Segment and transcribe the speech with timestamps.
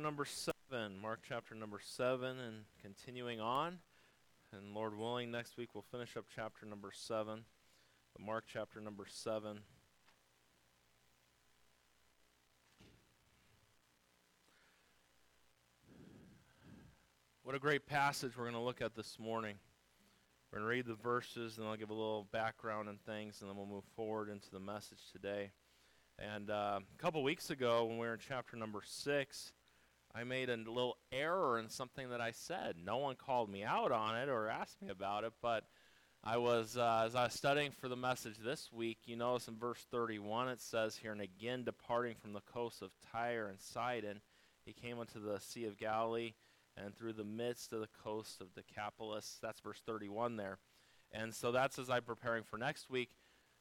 [0.00, 0.98] number seven.
[1.00, 3.78] Mark chapter number seven, and continuing on.
[4.52, 7.44] And Lord willing, next week we'll finish up chapter number seven.
[8.16, 9.60] But Mark chapter number seven.
[17.42, 19.56] What a great passage we're going to look at this morning.
[20.50, 23.50] We're going to read the verses, and I'll give a little background and things, and
[23.50, 25.50] then we'll move forward into the message today.
[26.18, 29.52] And uh, a couple weeks ago, when we were in chapter number six,
[30.14, 32.74] I made a little error in something that I said.
[32.84, 35.64] No one called me out on it or asked me about it, but
[36.24, 39.56] I was, uh, as I was studying for the message this week, you notice in
[39.56, 44.20] verse 31 it says here, and again departing from the coast of Tyre and Sidon,
[44.64, 46.34] he came unto the Sea of Galilee
[46.76, 49.38] and through the midst of the coast of Decapolis.
[49.40, 50.58] That's verse 31 there.
[51.12, 53.10] And so that's as I'm preparing for next week.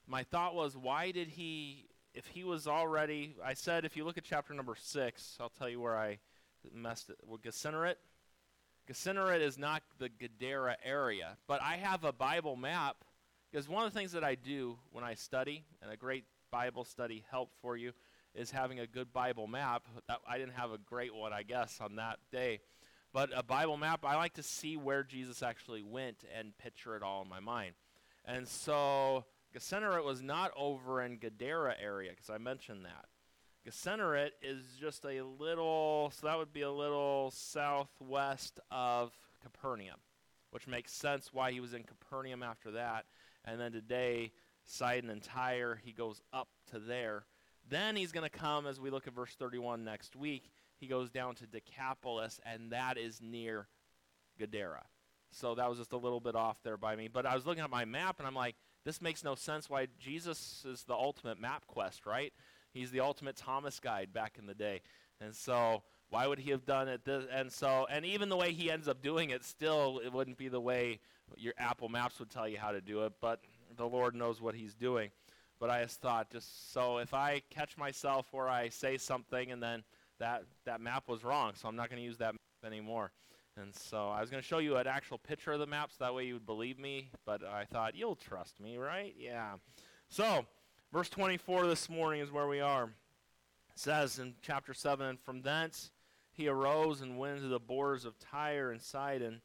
[0.08, 4.18] My thought was, why did he, if he was already, I said, if you look
[4.18, 6.20] at chapter number 6, I'll tell you where I
[6.74, 7.18] messed it.
[9.42, 13.06] Is not the Gadara area, but I have a Bible map
[13.52, 16.84] because one of the things that I do when I study, and a great Bible
[16.84, 17.94] study help for you,
[18.36, 19.88] is having a good Bible map.
[20.28, 22.62] I didn't have a great one, I guess, on that day.
[23.12, 27.02] But a Bible map, I like to see where Jesus actually went and picture it
[27.02, 27.74] all in my mind.
[28.26, 33.06] And so Gennesaret was not over in Gadara area, because I mentioned that.
[33.66, 40.00] Gennesaret is just a little, so that would be a little southwest of Capernaum,
[40.52, 43.06] which makes sense why he was in Capernaum after that.
[43.46, 44.32] And then today,
[44.66, 47.26] Sidon and Tyre, he goes up to there.
[47.68, 51.10] Then he's going to come, as we look at verse 31 next week, he goes
[51.10, 53.68] down to Decapolis, and that is near
[54.40, 54.86] Gadara.
[55.32, 57.08] So that was just a little bit off there by me.
[57.08, 59.88] But I was looking at my map, and I'm like, this makes no sense why
[60.00, 62.34] Jesus is the ultimate MapQuest, right?
[62.74, 64.82] He's the ultimate Thomas guide back in the day.
[65.22, 68.52] And so why would he have done it this and so and even the way
[68.52, 71.00] he ends up doing it still it wouldn't be the way
[71.38, 73.42] your Apple Maps would tell you how to do it, but
[73.78, 75.12] the Lord knows what he's doing.
[75.60, 79.62] But I just thought just so if I catch myself where I say something and
[79.62, 79.84] then
[80.20, 83.12] that that map was wrong, so I'm not going to use that map anymore.
[83.58, 86.06] And so I was going to show you an actual picture of the map so
[86.06, 89.14] that way you would believe me, but I thought you'll trust me, right?
[89.18, 89.56] Yeah.
[90.08, 90.46] So,
[90.92, 92.86] Verse 24 this morning is where we are.
[92.86, 95.92] It says in chapter 7 And from thence
[96.32, 99.42] he arose and went into the borders of Tyre and Sidon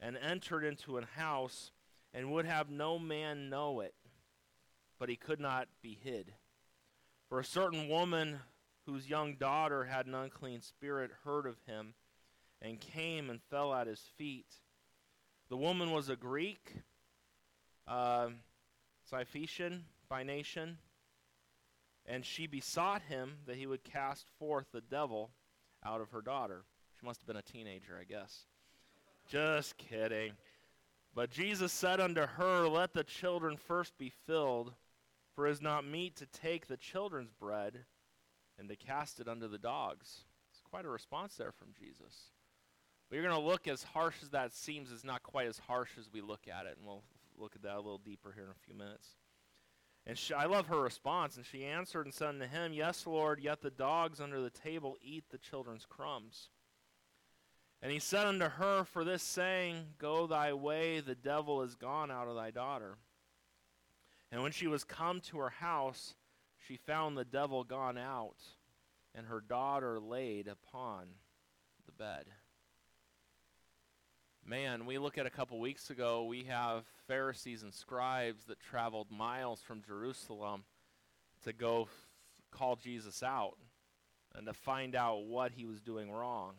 [0.00, 1.70] and entered into an house
[2.12, 3.94] and would have no man know it,
[4.98, 6.34] but he could not be hid.
[7.28, 8.40] For a certain woman
[8.84, 11.94] whose young daughter had an unclean spirit heard of him
[12.60, 14.52] and came and fell at his feet.
[15.48, 16.74] The woman was a Greek,
[17.86, 18.30] uh,
[20.08, 20.78] by nation
[22.08, 25.30] and she besought him that he would cast forth the devil
[25.84, 26.64] out of her daughter.
[26.98, 28.46] She must have been a teenager, I guess.
[29.30, 30.32] Just kidding.
[31.14, 34.72] But Jesus said unto her, Let the children first be filled,
[35.34, 37.84] for it is not meet to take the children's bread
[38.58, 40.24] and to cast it unto the dogs.
[40.50, 42.32] It's quite a response there from Jesus.
[43.08, 45.90] But you're going to look as harsh as that seems, is not quite as harsh
[45.98, 47.04] as we look at it, and we'll
[47.38, 49.08] look at that a little deeper here in a few minutes.
[50.08, 51.36] And she, I love her response.
[51.36, 54.96] And she answered and said unto him, Yes, Lord, yet the dogs under the table
[55.02, 56.48] eat the children's crumbs.
[57.82, 62.10] And he said unto her, For this saying, Go thy way, the devil is gone
[62.10, 62.96] out of thy daughter.
[64.32, 66.14] And when she was come to her house,
[66.66, 68.36] she found the devil gone out,
[69.14, 71.06] and her daughter laid upon
[71.86, 72.26] the bed
[74.48, 79.10] man, we look at a couple weeks ago, we have Pharisees and scribes that traveled
[79.10, 80.64] miles from Jerusalem
[81.44, 81.88] to go f-
[82.50, 83.58] call Jesus out
[84.34, 86.54] and to find out what he was doing wrong.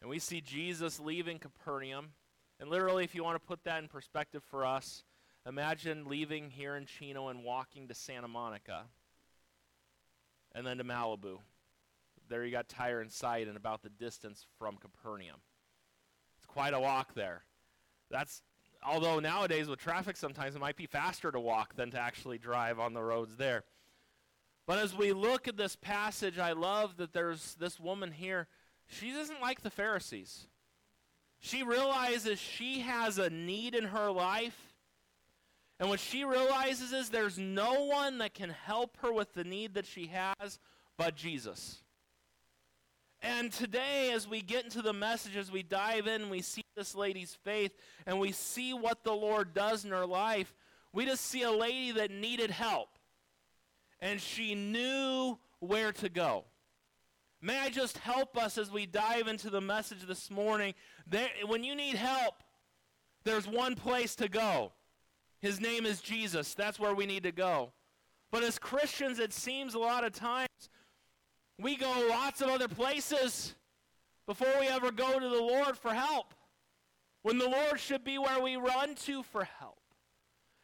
[0.00, 2.10] And we see Jesus leaving Capernaum.
[2.58, 5.04] And literally, if you want to put that in perspective for us,
[5.46, 8.84] imagine leaving here in Chino and walking to Santa Monica
[10.52, 11.38] and then to Malibu.
[12.28, 15.40] There you got Tyre in sight and Sidon about the distance from Capernaum
[16.46, 17.44] quite a walk there.
[18.10, 18.42] That's
[18.86, 22.78] although nowadays with traffic sometimes it might be faster to walk than to actually drive
[22.78, 23.64] on the roads there.
[24.66, 28.48] But as we look at this passage, I love that there's this woman here.
[28.86, 30.46] She doesn't like the Pharisees.
[31.38, 34.74] She realizes she has a need in her life.
[35.78, 39.74] And what she realizes is there's no one that can help her with the need
[39.74, 40.58] that she has
[40.96, 41.83] but Jesus.
[43.24, 46.94] And today, as we get into the message, as we dive in, we see this
[46.94, 47.72] lady's faith
[48.04, 50.54] and we see what the Lord does in her life.
[50.92, 52.90] We just see a lady that needed help.
[53.98, 56.44] And she knew where to go.
[57.40, 60.74] May I just help us as we dive into the message this morning.
[61.06, 62.34] There, when you need help,
[63.24, 64.72] there's one place to go.
[65.40, 66.52] His name is Jesus.
[66.52, 67.72] That's where we need to go.
[68.30, 70.48] But as Christians, it seems a lot of times
[71.58, 73.54] we go lots of other places
[74.26, 76.34] before we ever go to the Lord for help.
[77.22, 79.78] When the Lord should be where we run to for help.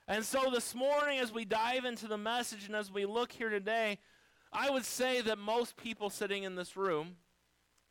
[0.07, 3.49] And so this morning, as we dive into the message and as we look here
[3.49, 3.99] today,
[4.53, 7.17] I would say that most people sitting in this room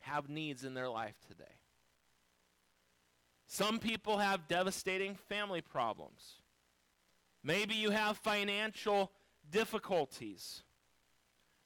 [0.00, 1.44] have needs in their life today.
[3.46, 6.34] Some people have devastating family problems.
[7.42, 9.10] Maybe you have financial
[9.50, 10.62] difficulties.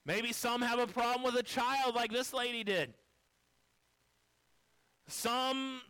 [0.07, 2.93] Maybe some have a problem with a child like this lady did.
[5.09, 5.81] Some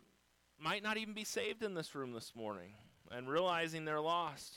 [0.58, 2.72] might not even be saved in this room this morning
[3.10, 4.54] and realizing they're lost.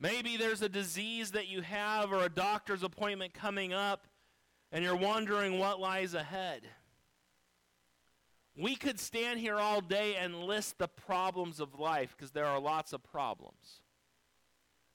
[0.00, 4.06] Maybe there's a disease that you have or a doctor's appointment coming up
[4.70, 6.62] and you're wondering what lies ahead.
[8.56, 12.58] We could stand here all day and list the problems of life because there are
[12.58, 13.82] lots of problems.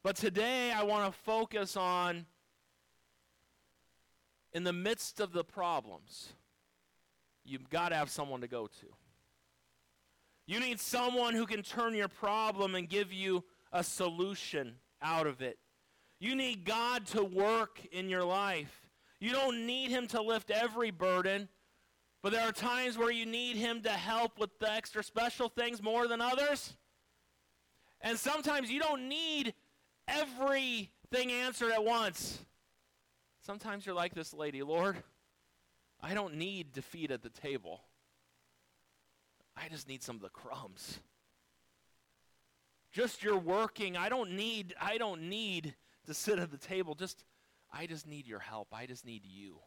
[0.03, 2.25] But today I want to focus on
[4.53, 6.33] in the midst of the problems,
[7.44, 8.88] you've got to have someone to go to.
[10.45, 15.41] You need someone who can turn your problem and give you a solution out of
[15.41, 15.57] it.
[16.19, 18.81] You need God to work in your life.
[19.19, 21.47] You don't need Him to lift every burden,
[22.21, 25.81] but there are times where you need Him to help with the extra special things
[25.81, 26.75] more than others.
[28.01, 29.53] And sometimes you don't need
[30.07, 32.39] everything answered at once.
[33.45, 34.95] Sometimes you're like this lady, Lord,
[36.01, 37.81] I don't need defeat at the table.
[39.56, 41.00] I just need some of the crumbs.
[42.94, 43.98] Just your working.
[43.98, 45.75] I don't need I don't need
[46.06, 46.95] to sit at the table.
[46.95, 47.24] Just
[47.72, 48.69] I just need your help.
[48.72, 49.57] I just need you.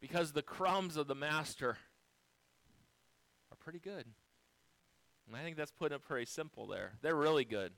[0.00, 1.76] Because the crumbs of the master
[3.50, 4.04] are pretty good.
[5.26, 6.92] And I think that's putting it pretty simple there.
[7.02, 7.72] They're really good.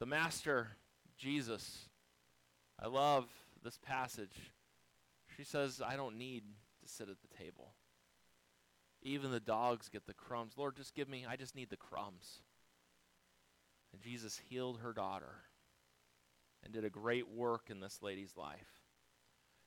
[0.00, 0.68] The master,
[1.16, 1.88] Jesus,
[2.80, 3.26] I love
[3.62, 4.52] this passage.
[5.36, 6.42] She says, I don't need
[6.82, 7.72] to sit at the table.
[9.02, 10.54] Even the dogs get the crumbs.
[10.56, 12.40] Lord, just give me, I just need the crumbs.
[13.92, 15.42] And Jesus healed her daughter
[16.62, 18.82] and did a great work in this lady's life.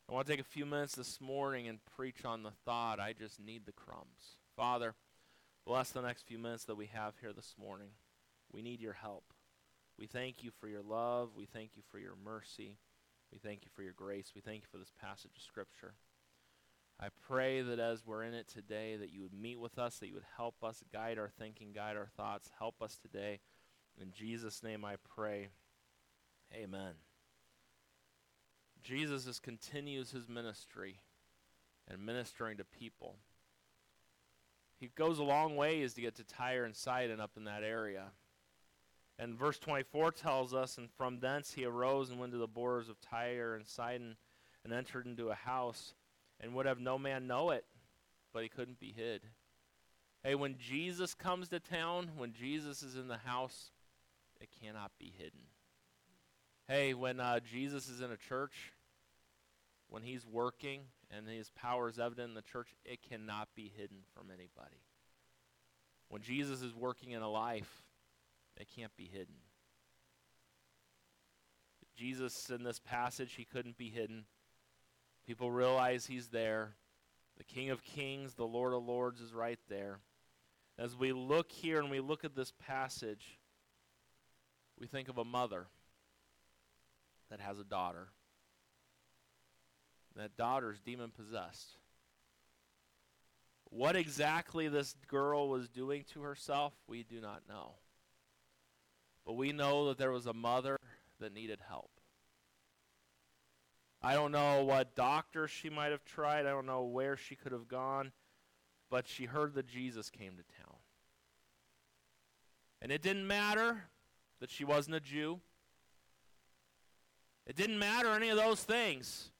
[0.09, 3.13] I want to take a few minutes this morning and preach on the thought, I
[3.13, 4.37] just need the crumbs.
[4.55, 4.95] Father,
[5.65, 7.89] bless the next few minutes that we have here this morning.
[8.51, 9.25] We need your help.
[9.99, 11.31] We thank you for your love.
[11.35, 12.77] We thank you for your mercy.
[13.31, 14.31] We thank you for your grace.
[14.35, 15.93] We thank you for this passage of Scripture.
[16.99, 20.07] I pray that as we're in it today, that you would meet with us, that
[20.07, 23.39] you would help us, guide our thinking, guide our thoughts, help us today.
[24.01, 25.49] In Jesus' name I pray.
[26.53, 26.93] Amen.
[28.81, 31.01] Jesus is, continues his ministry
[31.87, 33.15] and ministering to people.
[34.79, 38.11] He goes a long ways to get to Tyre and Sidon up in that area.
[39.19, 42.89] And verse 24 tells us, And from thence he arose and went to the borders
[42.89, 44.15] of Tyre and Sidon
[44.63, 45.93] and entered into a house
[46.39, 47.65] and would have no man know it,
[48.33, 49.21] but he couldn't be hid.
[50.23, 53.71] Hey, when Jesus comes to town, when Jesus is in the house,
[54.39, 55.39] it cannot be hidden.
[56.67, 58.73] Hey, when uh, Jesus is in a church,
[59.89, 63.99] when he's working and his power is evident in the church, it cannot be hidden
[64.13, 64.83] from anybody.
[66.09, 67.81] When Jesus is working in a life,
[68.59, 69.35] it can't be hidden.
[71.95, 74.25] Jesus, in this passage, he couldn't be hidden.
[75.25, 76.75] People realize he's there.
[77.37, 79.99] The King of Kings, the Lord of Lords is right there.
[80.77, 83.39] As we look here and we look at this passage,
[84.79, 85.67] we think of a mother
[87.29, 88.09] that has a daughter.
[90.15, 91.77] That daughter is demon possessed.
[93.69, 97.73] What exactly this girl was doing to herself, we do not know.
[99.27, 100.79] But we know that there was a mother
[101.19, 101.91] that needed help.
[104.01, 106.45] I don't know what doctor she might have tried.
[106.45, 108.13] I don't know where she could have gone.
[108.89, 110.77] But she heard that Jesus came to town.
[112.81, 113.89] And it didn't matter
[114.39, 115.41] that she wasn't a Jew.
[117.45, 119.31] It didn't matter any of those things.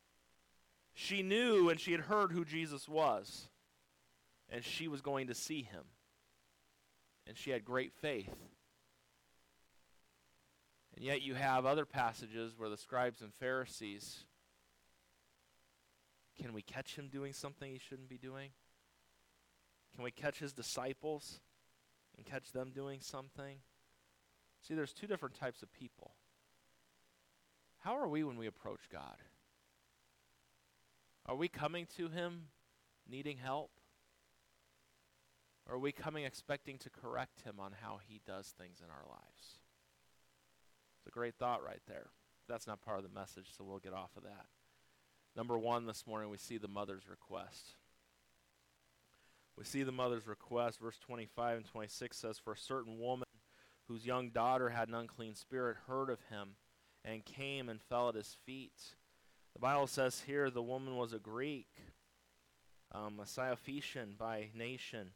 [0.93, 3.47] She knew and she had heard who Jesus was.
[4.49, 5.83] And she was going to see him.
[7.25, 8.35] And she had great faith.
[10.97, 14.25] And yet you have other passages where the scribes and Pharisees
[16.41, 18.49] can we catch him doing something he shouldn't be doing?
[19.95, 21.39] Can we catch his disciples
[22.15, 23.57] and catch them doing something?
[24.61, 26.11] See, there's two different types of people.
[27.79, 29.17] How are we when we approach God?
[31.27, 32.47] Are we coming to Him
[33.07, 33.71] needing help?
[35.67, 39.05] Or are we coming expecting to correct Him on how He does things in our
[39.07, 39.59] lives?
[41.07, 42.07] It's a great thought right there.
[42.49, 44.47] That's not part of the message, so we'll get off of that.
[45.37, 47.75] Number one this morning, we see the mother's request.
[49.57, 50.81] We see the mother's request.
[50.81, 53.27] Verse 25 and 26 says, For a certain woman
[53.87, 56.55] whose young daughter had an unclean spirit heard of him
[57.05, 58.95] and came and fell at his feet.
[59.53, 61.69] The Bible says here the woman was a Greek,
[62.93, 65.11] um, a Syrophoenician by nation,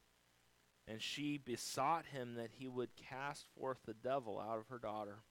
[0.87, 5.23] and she besought him that he would cast forth the devil out of her daughter.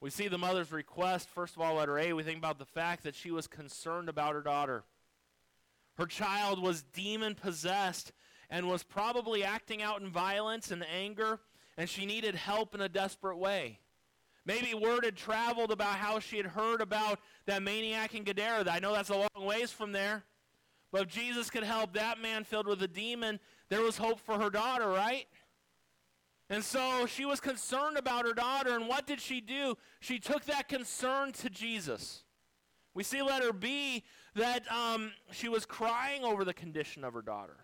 [0.00, 3.02] We see the mother's request, first of all, letter A, we think about the fact
[3.02, 4.84] that she was concerned about her daughter.
[5.96, 8.12] Her child was demon possessed
[8.48, 11.40] and was probably acting out in violence and anger,
[11.76, 13.80] and she needed help in a desperate way.
[14.46, 18.64] Maybe word had traveled about how she had heard about that maniac in Gadara.
[18.70, 20.24] I know that's a long ways from there.
[20.90, 24.38] But if Jesus could help that man filled with a demon, there was hope for
[24.38, 25.26] her daughter, right?
[26.50, 29.76] And so she was concerned about her daughter, and what did she do?
[30.00, 32.24] She took that concern to Jesus.
[32.94, 37.56] We see letter B that um, she was crying over the condition of her daughter.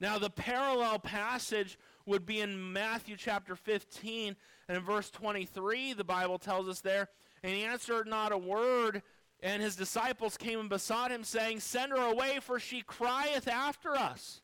[0.00, 4.36] Now, the parallel passage would be in Matthew chapter 15,
[4.68, 7.08] and in verse 23, the Bible tells us there,
[7.42, 9.02] and he answered not a word,
[9.40, 13.96] and his disciples came and besought him, saying, Send her away, for she crieth after
[13.96, 14.41] us.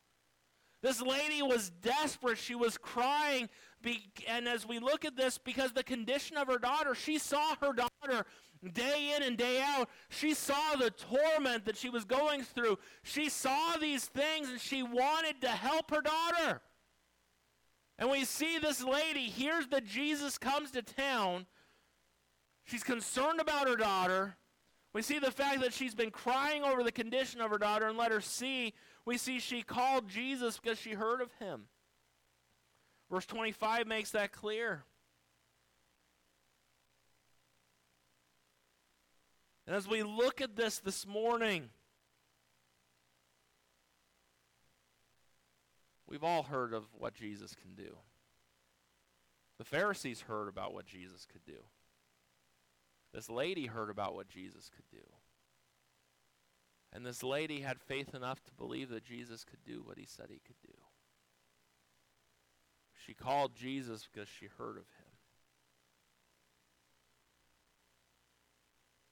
[0.83, 2.39] This lady was desperate.
[2.39, 3.49] She was crying.
[4.29, 7.73] And as we look at this, because the condition of her daughter, she saw her
[7.73, 8.27] daughter
[8.73, 9.89] day in and day out.
[10.09, 12.79] She saw the torment that she was going through.
[13.03, 16.61] She saw these things and she wanted to help her daughter.
[17.99, 21.47] And we see this lady hears that Jesus comes to town.
[22.65, 24.37] She's concerned about her daughter.
[24.93, 27.99] We see the fact that she's been crying over the condition of her daughter, and
[27.99, 28.75] let her see
[29.09, 31.63] we see she called Jesus because she heard of him.
[33.11, 34.85] Verse 25 makes that clear.
[39.67, 41.71] And as we look at this this morning,
[46.07, 47.97] we've all heard of what Jesus can do.
[49.57, 51.63] The Pharisees heard about what Jesus could do.
[53.15, 55.07] This lady heard about what Jesus could do.
[56.93, 60.27] And this lady had faith enough to believe that Jesus could do what he said
[60.29, 60.75] he could do.
[63.07, 65.09] She called Jesus because she heard of him.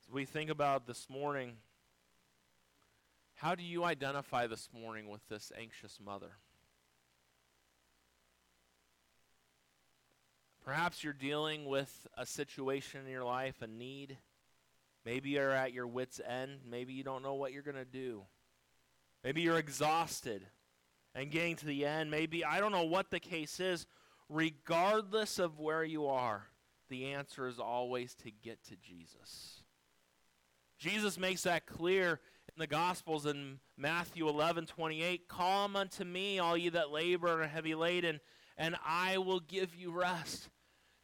[0.02, 1.56] As we think about this morning,
[3.36, 6.32] how do you identify this morning with this anxious mother?
[10.64, 14.18] Perhaps you're dealing with a situation in your life, a need
[15.06, 16.62] Maybe you're at your wits' end.
[16.68, 18.24] Maybe you don't know what you're going to do.
[19.22, 20.44] Maybe you're exhausted
[21.14, 22.10] and getting to the end.
[22.10, 23.86] Maybe, I don't know what the case is.
[24.28, 26.48] Regardless of where you are,
[26.88, 29.62] the answer is always to get to Jesus.
[30.76, 35.28] Jesus makes that clear in the Gospels in Matthew 11 28.
[35.28, 38.18] Come unto me, all ye that labor and are heavy laden,
[38.58, 40.48] and I will give you rest.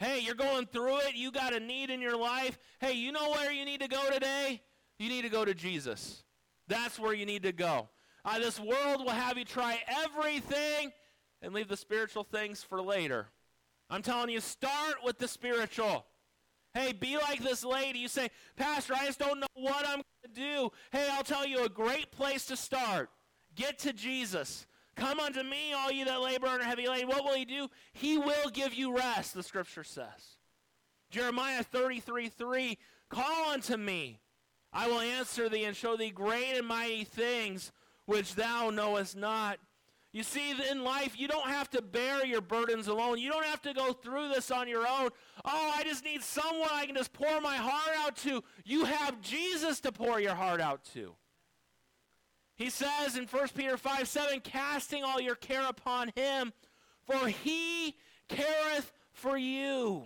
[0.02, 1.14] Hey, you're going through it.
[1.14, 2.58] You got a need in your life.
[2.80, 4.60] Hey, you know where you need to go today?
[4.98, 6.24] You need to go to Jesus.
[6.66, 7.88] That's where you need to go.
[8.24, 10.90] Uh, this world will have you try everything
[11.40, 13.28] and leave the spiritual things for later.
[13.88, 16.04] I'm telling you, start with the spiritual.
[16.74, 18.00] Hey, be like this lady.
[18.00, 20.70] You say, Pastor, I just don't know what I'm going to do.
[20.90, 23.08] Hey, I'll tell you a great place to start.
[23.54, 24.66] Get to Jesus.
[24.96, 27.08] Come unto me, all you that labor and are heavy laden.
[27.08, 27.68] What will he do?
[27.92, 30.36] He will give you rest, the scripture says.
[31.10, 34.20] Jeremiah 33 3 Call unto me,
[34.72, 37.72] I will answer thee and show thee great and mighty things
[38.06, 39.58] which thou knowest not.
[40.12, 43.18] You see, in life, you don't have to bear your burdens alone.
[43.18, 45.08] You don't have to go through this on your own.
[45.44, 48.44] Oh, I just need someone I can just pour my heart out to.
[48.64, 51.14] You have Jesus to pour your heart out to.
[52.54, 56.52] He says in 1 Peter 5 7, casting all your care upon him,
[57.06, 57.96] for he
[58.28, 60.04] careth for you.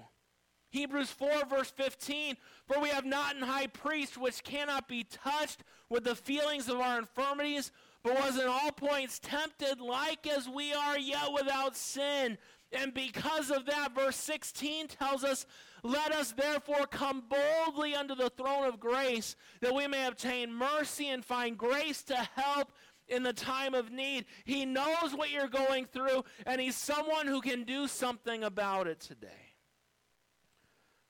[0.70, 2.36] Hebrews 4, verse 15,
[2.66, 6.80] for we have not an high priest which cannot be touched with the feelings of
[6.80, 7.70] our infirmities,
[8.02, 12.36] but was in all points tempted like as we are, yet without sin.
[12.72, 15.46] And because of that, verse 16 tells us,
[15.86, 21.08] Let us therefore come boldly unto the throne of grace, that we may obtain mercy
[21.08, 22.72] and find grace to help
[23.06, 24.24] in the time of need.
[24.44, 28.98] He knows what you're going through, and He's someone who can do something about it
[28.98, 29.28] today.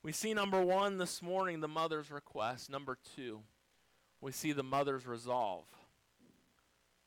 [0.03, 2.69] We see number one this morning, the mother's request.
[2.69, 3.41] Number two,
[4.21, 5.65] we see the mother's resolve.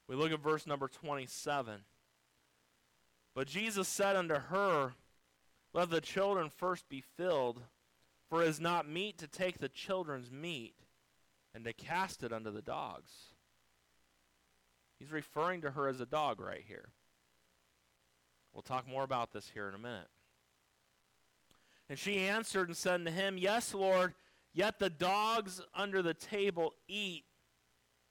[0.08, 1.82] We look at verse number 27.
[3.36, 4.96] But Jesus said unto her,
[5.74, 7.62] Let the children first be filled,
[8.30, 10.76] for it is not meet to take the children's meat
[11.54, 13.12] and to cast it unto the dogs.
[14.98, 16.90] He's referring to her as a dog right here.
[18.54, 20.10] We'll talk more about this here in a minute.
[21.88, 24.14] And she answered and said unto him, Yes, Lord,
[24.54, 27.24] yet the dogs under the table eat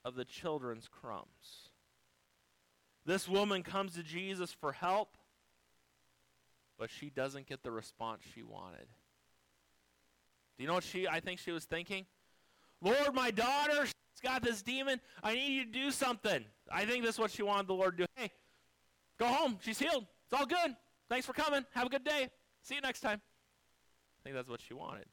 [0.05, 1.69] of the children's crumbs.
[3.05, 5.18] This woman comes to Jesus for help,
[6.79, 8.87] but she doesn't get the response she wanted.
[10.57, 12.07] Do you know what she I think she was thinking?
[12.81, 15.01] Lord, my daughter, she's got this demon.
[15.23, 16.45] I need you to do something.
[16.71, 18.09] I think that's what she wanted the Lord to do.
[18.17, 18.31] Hey,
[19.19, 19.59] go home.
[19.63, 20.07] She's healed.
[20.25, 20.77] It's all good.
[21.09, 21.65] Thanks for coming.
[21.73, 22.29] Have a good day.
[22.63, 23.21] See you next time.
[23.21, 25.07] I think that's what she wanted.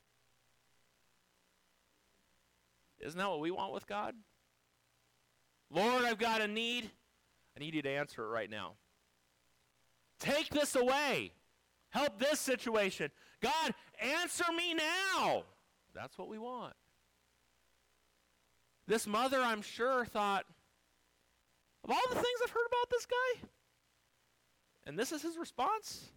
[3.00, 4.16] Isn't that what we want with God?
[5.70, 6.90] Lord, I've got a need.
[7.56, 8.74] I need you to answer it right now.
[10.20, 11.32] Take this away.
[11.96, 13.10] Help this situation.
[13.42, 15.44] God, answer me now.
[15.94, 16.74] That's what we want.
[18.86, 20.44] This mother, I'm sure, thought,
[21.86, 23.48] of all the things I've heard about this guy,
[24.86, 26.10] and this is his response.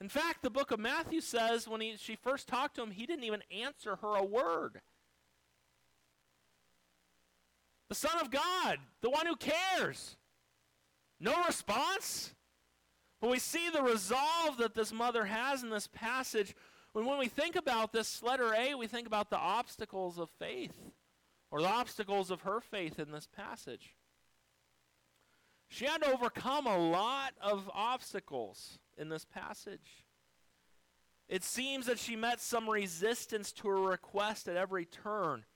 [0.00, 3.04] In fact, the book of Matthew says when he, she first talked to him, he
[3.04, 4.80] didn't even answer her a word.
[7.90, 10.16] The Son of God, the one who cares.
[11.20, 12.32] No response.
[13.26, 16.54] But we see the resolve that this mother has in this passage.
[16.92, 20.78] When, when we think about this letter A, we think about the obstacles of faith,
[21.50, 23.96] or the obstacles of her faith in this passage.
[25.66, 30.04] She had to overcome a lot of obstacles in this passage.
[31.28, 35.46] It seems that she met some resistance to her request at every turn,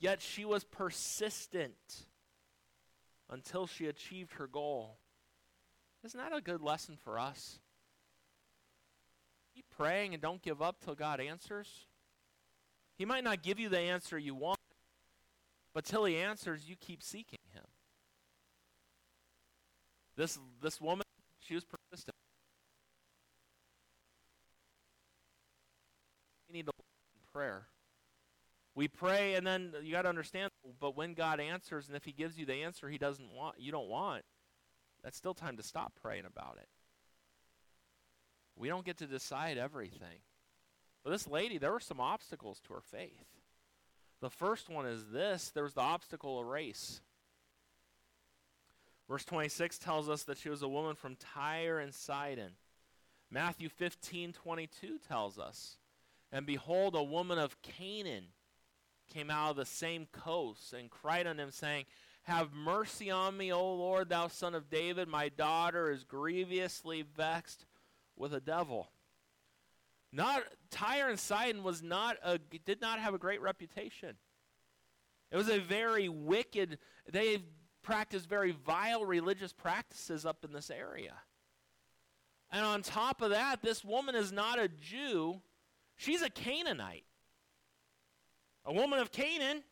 [0.00, 2.06] yet she was persistent
[3.28, 4.96] until she achieved her goal.
[6.04, 7.58] Isn't that a good lesson for us?
[9.54, 11.86] Keep praying and don't give up till God answers.
[12.96, 14.58] He might not give you the answer you want,
[15.74, 17.64] but till he answers, you keep seeking him.
[20.16, 21.04] This this woman,
[21.38, 22.14] she was persistent.
[26.48, 26.72] We need to
[27.32, 27.66] prayer.
[28.74, 30.50] We pray, and then you got to understand.
[30.80, 33.70] But when God answers, and if He gives you the answer He doesn't want, you
[33.70, 34.24] don't want,
[35.08, 36.68] that's still time to stop praying about it.
[38.56, 40.20] We don't get to decide everything.
[41.02, 43.24] But this lady, there were some obstacles to her faith.
[44.20, 47.00] The first one is this: there was the obstacle of race.
[49.08, 52.52] Verse 26 tells us that she was a woman from Tyre and Sidon.
[53.30, 55.78] Matthew 15, 22 tells us
[56.30, 58.24] and behold, a woman of Canaan
[59.12, 61.86] came out of the same coast and cried on him, saying,
[62.28, 65.08] Have mercy on me, O Lord, thou son of David.
[65.08, 67.66] My daughter is grievously vexed
[68.16, 68.90] with a devil.
[70.12, 74.16] Not Tyre and Sidon was not a, did not have a great reputation.
[75.30, 76.78] It was a very wicked.
[77.10, 77.42] They
[77.82, 81.14] practiced very vile religious practices up in this area.
[82.50, 85.40] And on top of that, this woman is not a Jew
[85.98, 87.04] She's a Canaanite,
[88.64, 89.64] a woman of Canaan.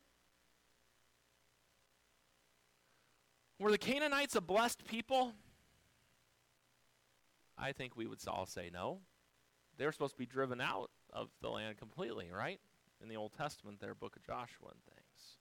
[3.59, 5.33] Were the Canaanites a blessed people?
[7.57, 8.99] I think we would all say no.
[9.79, 12.61] They're supposed to be driven out of the land completely, right?
[13.03, 15.37] In the Old Testament, their book of Joshua and things.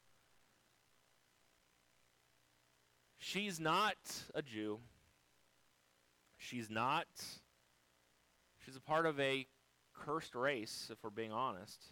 [3.17, 3.95] She's not
[4.33, 4.79] a Jew.
[6.37, 7.07] She's not.
[8.63, 9.47] She's a part of a
[9.93, 11.83] cursed race, if we're being honest.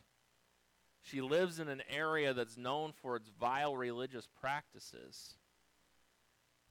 [1.02, 5.36] She lives in an area that's known for its vile religious practices.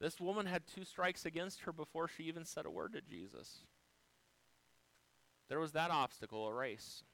[0.02, 3.60] This woman had two strikes against her before she even said a word to Jesus.
[5.48, 7.04] There was that obstacle, a race.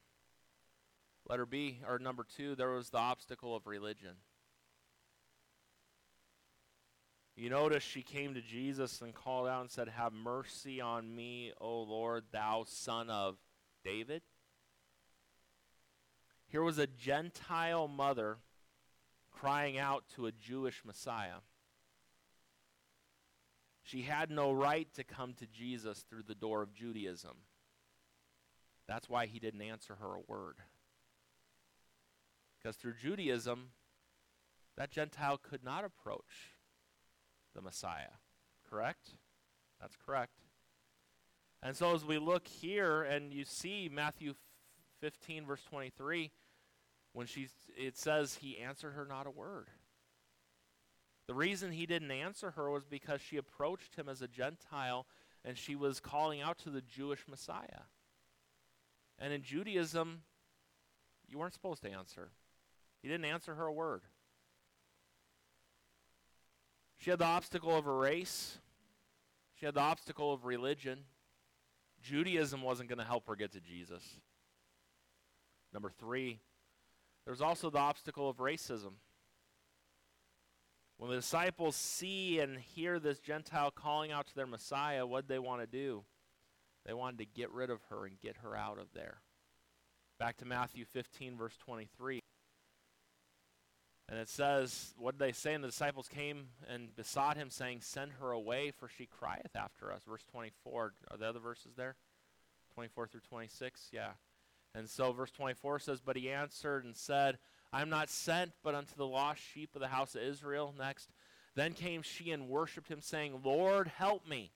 [1.29, 4.14] Letter B, or number two, there was the obstacle of religion.
[7.37, 11.53] You notice she came to Jesus and called out and said, Have mercy on me,
[11.61, 13.37] O Lord, thou son of
[13.85, 14.22] David.
[16.46, 18.38] Here was a Gentile mother
[19.31, 21.40] crying out to a Jewish Messiah.
[23.88, 27.38] She had no right to come to Jesus through the door of Judaism.
[28.87, 30.57] That's why he didn't answer her a word.
[32.59, 33.70] Because through Judaism,
[34.77, 36.53] that Gentile could not approach
[37.55, 38.18] the Messiah.
[38.68, 39.12] Correct?
[39.81, 40.35] That's correct.
[41.62, 44.35] And so as we look here and you see Matthew
[45.01, 46.31] 15, verse 23,
[47.14, 49.70] when she it says he answered her not a word.
[51.28, 55.06] The reason he didn't answer her was because she approached him as a Gentile
[55.44, 57.84] and she was calling out to the Jewish Messiah.
[59.18, 60.22] And in Judaism,
[61.28, 62.30] you weren't supposed to answer.
[63.02, 64.02] He didn't answer her a word.
[66.96, 68.58] She had the obstacle of a race.
[69.54, 71.00] She had the obstacle of religion.
[72.02, 74.02] Judaism wasn't going to help her get to Jesus.
[75.74, 76.40] Number three,
[77.26, 78.92] there's also the obstacle of racism.
[80.98, 85.38] When the disciples see and hear this Gentile calling out to their Messiah, what they
[85.38, 86.02] want to do?
[86.84, 89.20] They wanted to get rid of her and get her out of there.
[90.18, 92.20] Back to Matthew 15, verse 23.
[94.08, 95.54] And it says, What did they say?
[95.54, 99.92] And the disciples came and besought him, saying, Send her away, for she crieth after
[99.92, 100.02] us.
[100.08, 100.94] Verse 24.
[101.11, 101.94] Are the other verses there?
[102.74, 103.90] 24 through 26?
[103.92, 104.12] Yeah.
[104.74, 107.38] And so verse 24 says, But he answered and said,
[107.72, 110.74] I am not sent but unto the lost sheep of the house of Israel.
[110.76, 111.11] Next.
[111.54, 114.52] Then came she and worshipped him, saying, Lord, help me.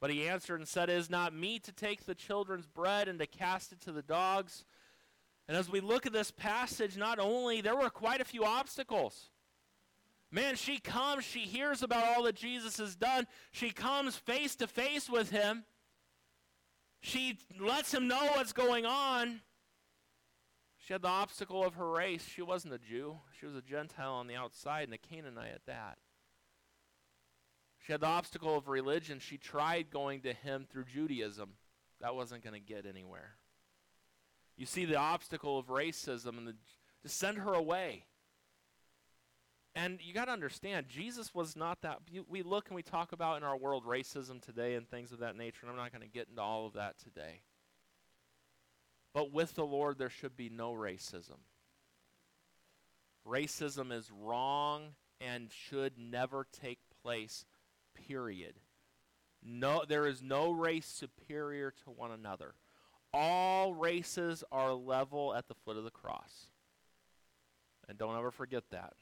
[0.00, 3.18] But he answered and said, It is not me to take the children's bread and
[3.18, 4.64] to cast it to the dogs.
[5.48, 9.30] And as we look at this passage, not only there were quite a few obstacles.
[10.30, 13.26] Man, she comes, she hears about all that Jesus has done.
[13.50, 15.64] She comes face to face with him.
[17.00, 19.40] She lets him know what's going on.
[20.90, 22.26] She had the obstacle of her race.
[22.26, 25.66] She wasn't a Jew, she was a Gentile on the outside and a Canaanite at
[25.66, 25.98] that.
[27.78, 29.20] She had the obstacle of religion.
[29.20, 31.50] She tried going to him through Judaism.
[32.00, 33.36] That wasn't going to get anywhere.
[34.56, 36.56] You see the obstacle of racism and the,
[37.04, 38.06] to send her away.
[39.76, 42.00] And you got to understand, Jesus was not that.
[42.28, 45.36] We look and we talk about in our world racism today and things of that
[45.36, 47.42] nature, and I'm not going to get into all of that today.
[49.12, 51.38] But with the Lord, there should be no racism.
[53.26, 57.44] Racism is wrong and should never take place,
[58.06, 58.54] period.
[59.42, 62.54] No, there is no race superior to one another.
[63.12, 66.46] All races are level at the foot of the cross.
[67.88, 68.94] And don't ever forget that.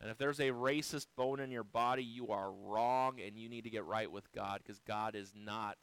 [0.00, 3.64] And if there's a racist bone in your body, you are wrong and you need
[3.64, 5.76] to get right with God because God is not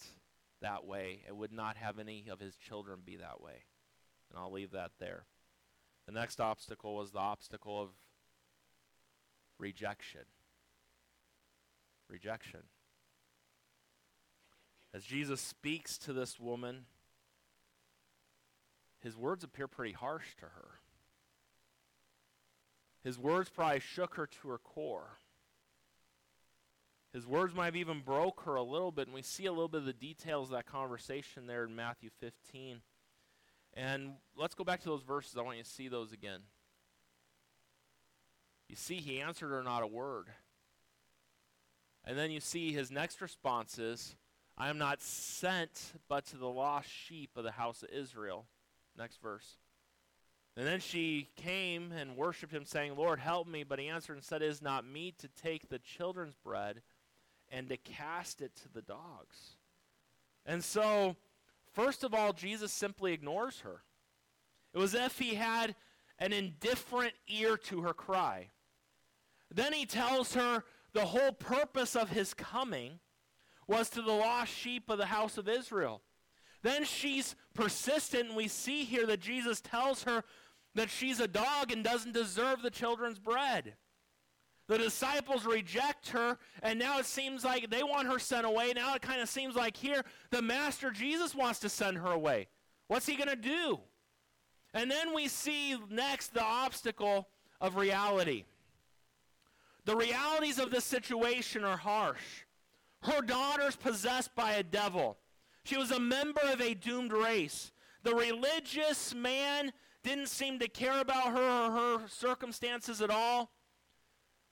[0.62, 1.22] that way.
[1.28, 3.64] It would not have any of his children be that way.
[4.30, 5.24] And I'll leave that there.
[6.06, 7.90] The next obstacle was the obstacle of
[9.58, 10.22] rejection.
[12.08, 12.62] Rejection.
[14.94, 16.86] As Jesus speaks to this woman,
[19.02, 20.80] his words appear pretty harsh to her.
[23.04, 25.20] His words probably shook her to her core.
[27.14, 29.68] His words might have even broke her a little bit, and we see a little
[29.68, 32.82] bit of the details of that conversation there in Matthew 15.
[33.74, 35.36] And let's go back to those verses.
[35.38, 36.42] I want you to see those again.
[38.68, 40.28] You see, he answered her not a word.
[42.06, 44.16] And then you see his next response is,
[44.56, 48.46] I am not sent but to the lost sheep of the house of Israel.
[48.98, 49.58] Next verse.
[50.56, 53.64] And then she came and worshipped him, saying, Lord, help me.
[53.64, 56.82] But he answered and said, It is not meet to take the children's bread
[57.52, 59.58] and to cast it to the dogs.
[60.46, 61.16] And so,
[61.74, 63.84] first of all, Jesus simply ignores her.
[64.74, 65.76] It was as if he had
[66.20, 68.50] an indifferent ear to her cry.
[69.54, 73.00] Then he tells her the whole purpose of his coming
[73.68, 76.02] was to the lost sheep of the house of Israel.
[76.62, 80.24] Then she's persistent, and we see here that Jesus tells her
[80.76, 83.76] that she's a dog and doesn't deserve the children's bread.
[84.70, 88.72] The disciples reject her, and now it seems like they want her sent away.
[88.76, 92.48] Now it kind of seems like here the Master Jesus wants to send her away.
[92.88, 93.80] What's he going to do?
[94.76, 97.30] And then we see next the obstacle
[97.60, 98.44] of reality.
[99.86, 102.46] The realities of this situation are harsh.
[103.02, 105.18] Her daughter's possessed by a devil.
[105.64, 107.72] She was a member of a doomed race.
[108.04, 109.72] The religious man
[110.04, 113.50] didn't seem to care about her or her circumstances at all.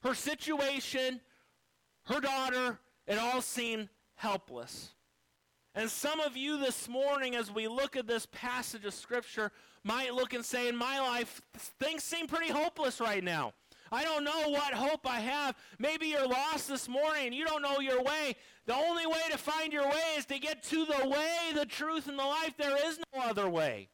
[0.04, 1.22] Her situation,
[2.06, 4.94] her daughter, it all seemed helpless.
[5.76, 9.52] And some of you this morning, as we look at this passage of Scripture,
[9.84, 11.42] might look and say, In my life,
[11.80, 13.54] things seem pretty hopeless right now.
[13.92, 15.56] I don't know what hope I have.
[15.80, 18.36] Maybe you're lost this morning you don't know your way.
[18.66, 22.08] The only way to find your way is to get to the way, the truth,
[22.08, 22.54] and the life.
[22.58, 23.90] There is no other way.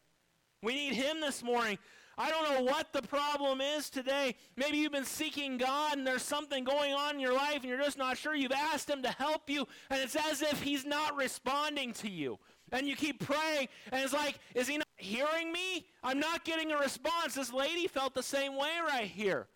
[0.62, 1.78] We need Him this morning.
[2.18, 4.36] I don't know what the problem is today.
[4.56, 7.80] Maybe you've been seeking God and there's something going on in your life and you're
[7.80, 8.36] just not sure.
[8.36, 12.38] You've asked Him to help you and it's as if He's not responding to you.
[12.72, 15.88] And you keep praying and it's like, is He not hearing me?
[16.04, 17.34] I'm not getting a response.
[17.34, 19.48] This lady felt the same way right here.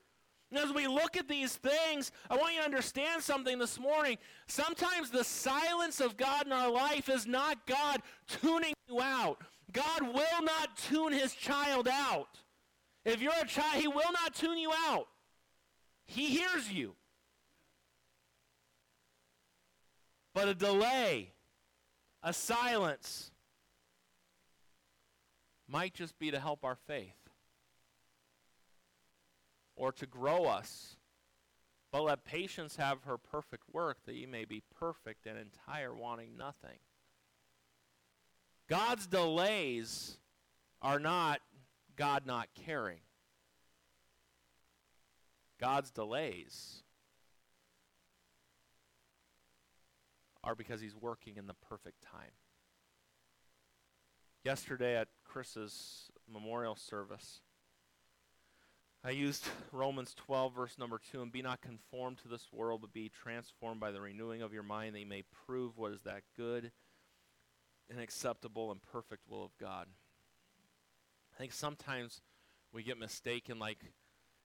[0.49, 4.17] And as we look at these things, I want you to understand something this morning.
[4.47, 9.41] Sometimes the silence of God in our life is not God tuning you out.
[9.73, 12.39] God will not tune his child out.
[13.07, 15.07] If you're a child, he will not tune you out.
[16.05, 16.95] He hears you.
[20.33, 21.31] But a delay,
[22.21, 23.31] a silence,
[25.69, 27.15] might just be to help our faith
[29.77, 30.97] or to grow us.
[31.93, 36.35] But let patience have her perfect work, that ye may be perfect and entire, wanting
[36.35, 36.79] nothing.
[38.67, 40.17] God's delays
[40.81, 41.39] are not
[41.97, 42.99] God not caring.
[45.59, 46.83] God's delays
[50.43, 52.31] are because he's working in the perfect time.
[54.45, 57.41] Yesterday at Chris's memorial service,
[59.03, 62.93] I used Romans 12, verse number 2, and be not conformed to this world, but
[62.93, 66.23] be transformed by the renewing of your mind, that you may prove what is that
[66.35, 66.71] good
[67.89, 69.87] and acceptable and perfect will of God.
[71.37, 72.21] I think sometimes
[72.73, 73.77] we get mistaken, like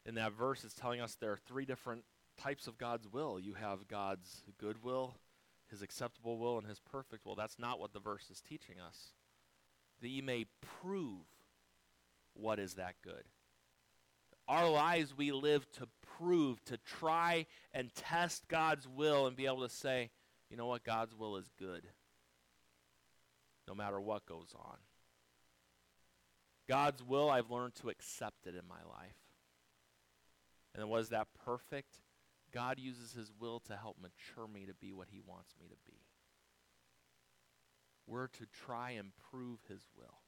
[0.05, 2.05] in that verse, it's telling us there are three different
[2.39, 3.41] types of God's will.
[3.41, 5.17] You have God's good will,
[5.71, 7.35] his acceptable will, and his perfect will.
[7.35, 9.15] That's not what the verse is teaching us.
[10.03, 10.45] That you may
[10.81, 11.25] prove
[12.35, 13.25] what is that good.
[14.47, 19.63] Our lives we live to prove, to try and test God's will and be able
[19.63, 20.11] to say,
[20.51, 21.87] you know what, God's will is good
[23.67, 24.77] no matter what goes on.
[26.69, 29.17] God's will, I've learned to accept it in my life.
[30.75, 31.99] And was that perfect?
[32.53, 35.77] God uses his will to help mature me to be what he wants me to
[35.87, 35.99] be.
[38.07, 40.21] We're to try and prove his will.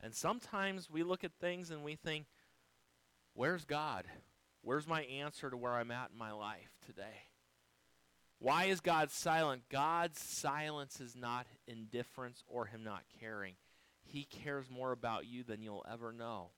[0.00, 2.26] And sometimes we look at things and we think,
[3.34, 4.04] where's God?
[4.62, 7.28] Where's my answer to where I'm at in my life today?
[8.38, 9.62] Why is God silent?
[9.70, 13.54] God's silence is not indifference or him not caring.
[14.04, 16.50] He cares more about you than you'll ever know.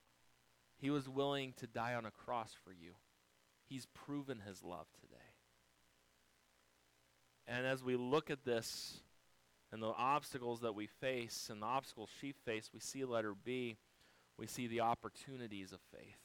[0.78, 2.92] He was willing to die on a cross for you.
[3.68, 5.16] He's proven his love today.
[7.48, 9.00] And as we look at this
[9.72, 13.78] and the obstacles that we face and the obstacles she faced, we see letter B,
[14.36, 16.18] we see the opportunities of faith.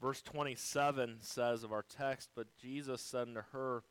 [0.00, 3.82] Verse 27 says of our text, But Jesus said unto her,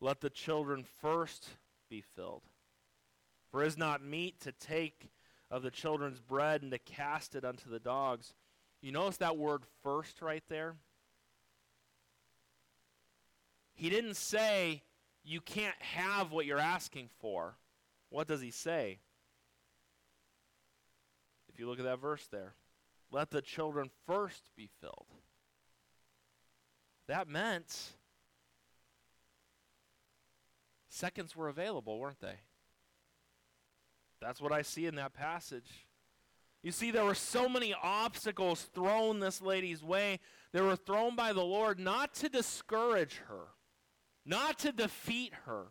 [0.00, 1.48] Let the children first
[1.88, 2.42] be filled.
[3.50, 5.10] For is not meet to take
[5.50, 8.34] of the children's bread and to cast it unto the dogs.
[8.82, 10.76] You notice that word first right there?
[13.74, 14.82] He didn't say,
[15.24, 17.56] You can't have what you're asking for.
[18.10, 18.98] What does he say?
[21.48, 22.54] If you look at that verse there,
[23.10, 25.06] let the children first be filled.
[27.06, 27.94] That meant
[30.88, 32.40] seconds were available, weren't they?
[34.20, 35.86] That's what I see in that passage.
[36.62, 40.18] You see, there were so many obstacles thrown this lady's way.
[40.52, 43.48] They were thrown by the Lord not to discourage her,
[44.26, 45.66] not to defeat her.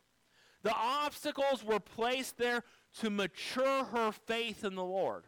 [0.64, 2.64] The obstacles were placed there
[3.00, 5.26] to mature her faith in the Lord.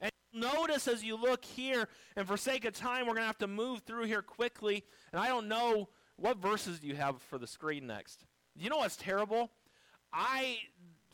[0.00, 3.38] And notice as you look here, and for sake of time, we're going to have
[3.38, 4.84] to move through here quickly.
[5.12, 8.24] And I don't know what verses do you have for the screen next.
[8.56, 9.50] You know what's terrible?
[10.12, 10.58] I,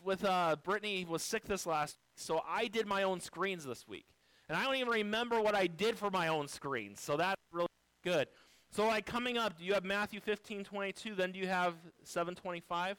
[0.06, 4.06] with uh, Brittany, was sick this last, so I did my own screens this week,
[4.48, 7.00] and I don't even remember what I did for my own screens.
[7.00, 7.68] So that's really
[8.04, 8.28] good.
[8.70, 11.14] So like coming up, do you have Matthew 15, 22?
[11.16, 12.96] Then do you have 725?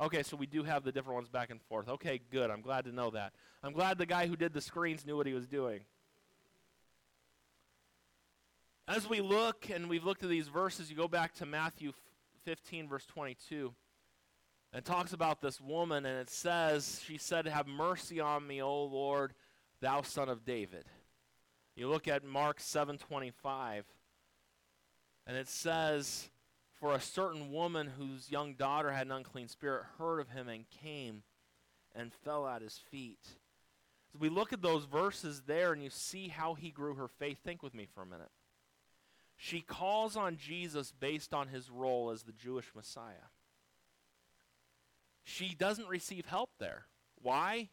[0.00, 1.88] Okay, so we do have the different ones back and forth.
[1.88, 2.50] Okay, good.
[2.50, 3.32] I'm glad to know that.
[3.62, 5.80] I'm glad the guy who did the screens knew what he was doing.
[8.86, 11.92] As we look, and we've looked at these verses, you go back to Matthew
[12.44, 13.74] 15, verse 22,
[14.72, 18.84] and talks about this woman, and it says, She said, Have mercy on me, O
[18.84, 19.32] Lord,
[19.80, 20.84] thou son of David.
[21.74, 23.84] You look at Mark 7:25,
[25.26, 26.28] and it says,
[26.80, 30.68] For a certain woman whose young daughter had an unclean spirit heard of him and
[30.68, 31.22] came
[31.94, 33.20] and fell at his feet.
[34.14, 37.38] As we look at those verses there and you see how he grew her faith,
[37.44, 38.30] think with me for a minute.
[39.36, 43.30] She calls on Jesus based on his role as the Jewish Messiah.
[45.28, 46.86] She doesn't receive help there.
[47.20, 47.68] Why?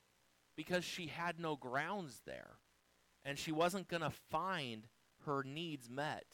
[0.57, 2.57] Because she had no grounds there.
[3.23, 4.87] And she wasn't going to find
[5.25, 6.25] her needs met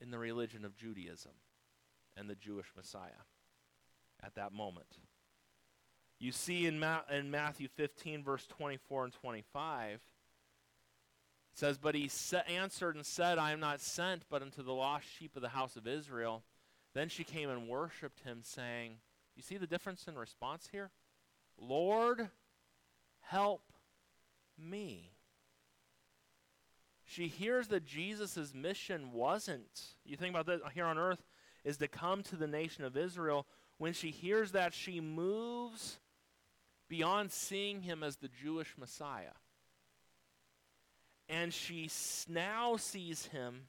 [0.00, 1.32] in the religion of Judaism
[2.16, 3.26] and the Jewish Messiah
[4.22, 4.98] at that moment.
[6.20, 10.00] You see in, Ma- in Matthew 15, verse 24 and 25, it
[11.54, 15.06] says, But he sa- answered and said, I am not sent but unto the lost
[15.18, 16.44] sheep of the house of Israel.
[16.94, 18.98] Then she came and worshipped him, saying,
[19.36, 20.90] You see the difference in response here?
[21.58, 22.28] Lord,
[23.20, 23.62] help
[24.58, 25.12] me.
[27.04, 31.22] She hears that Jesus' mission wasn't, you think about that here on earth,
[31.64, 33.46] is to come to the nation of Israel.
[33.78, 35.98] When she hears that, she moves
[36.88, 39.34] beyond seeing him as the Jewish Messiah.
[41.28, 41.90] And she
[42.28, 43.62] now sees him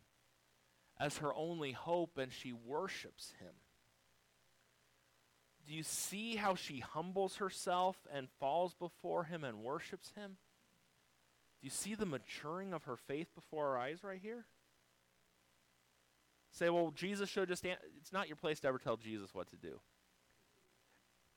[0.99, 3.53] as her only hope, and she worships him.
[5.67, 10.37] Do you see how she humbles herself and falls before him and worships him?
[11.59, 14.45] Do you see the maturing of her faith before our eyes right here?
[16.51, 17.65] Say, well, Jesus should just.
[17.65, 17.77] An-.
[17.99, 19.79] It's not your place to ever tell Jesus what to do.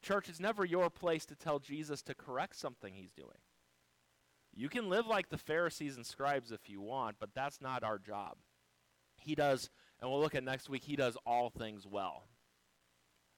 [0.03, 3.39] Church, it's never your place to tell Jesus to correct something he's doing.
[4.55, 7.99] You can live like the Pharisees and scribes if you want, but that's not our
[7.99, 8.37] job.
[9.17, 12.28] He does, and we'll look at next week, he does all things well.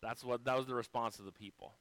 [0.02, 1.74] That's what that was the response of the people.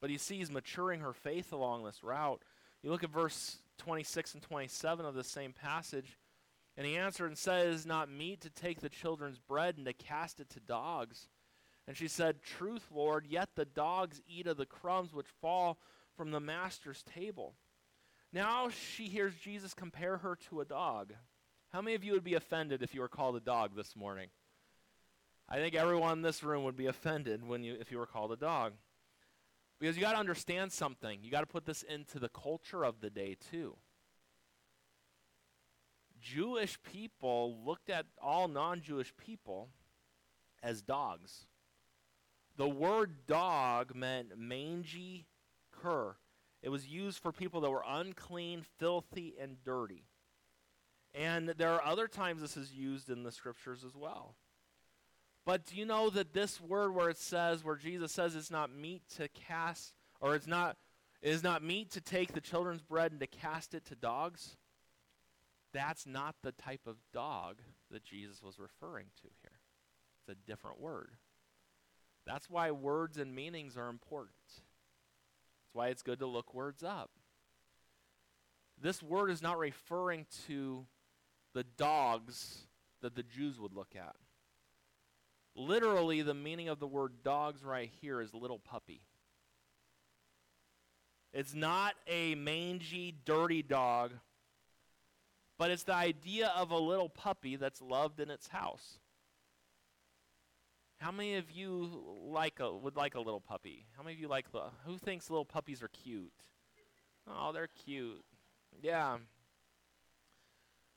[0.00, 2.42] But he sees maturing her faith along this route.
[2.82, 6.18] You look at verse 26 and 27 of the same passage.
[6.76, 10.38] And he answered and is not meet to take the children's bread and to cast
[10.38, 11.28] it to dogs.
[11.88, 15.78] And she said, Truth, Lord, yet the dogs eat of the crumbs which fall
[16.16, 17.54] from the master's table.
[18.32, 21.14] Now she hears Jesus compare her to a dog.
[21.72, 24.28] How many of you would be offended if you were called a dog this morning?
[25.48, 28.32] I think everyone in this room would be offended when you if you were called
[28.32, 28.74] a dog.
[29.80, 31.20] Because you got to understand something.
[31.22, 33.76] You got to put this into the culture of the day too.
[36.20, 39.68] Jewish people looked at all non-Jewish people
[40.64, 41.46] as dogs.
[42.56, 45.26] The word dog meant mangy
[45.70, 46.16] cur.
[46.60, 50.06] It was used for people that were unclean, filthy, and dirty.
[51.14, 54.34] And there are other times this is used in the scriptures as well.
[55.48, 58.70] But do you know that this word where it says, where Jesus says it's not
[58.70, 60.76] meet to cast, or it's not,
[61.22, 64.58] it is not meet to take the children's bread and to cast it to dogs?
[65.72, 69.58] That's not the type of dog that Jesus was referring to here.
[70.20, 71.12] It's a different word.
[72.26, 74.34] That's why words and meanings are important.
[74.48, 77.08] That's why it's good to look words up.
[78.78, 80.84] This word is not referring to
[81.54, 82.66] the dogs
[83.00, 84.14] that the Jews would look at.
[85.58, 89.02] Literally, the meaning of the word dogs right here is little puppy.
[91.32, 94.12] It's not a mangy, dirty dog,
[95.58, 99.00] but it's the idea of a little puppy that's loved in its house.
[100.98, 103.86] How many of you like a, would like a little puppy?
[103.96, 106.30] How many of you like the, who thinks little puppies are cute?
[107.28, 108.24] Oh, they're cute.
[108.80, 109.18] Yeah.